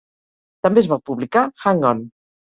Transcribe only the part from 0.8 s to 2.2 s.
es va publicar "Hang On".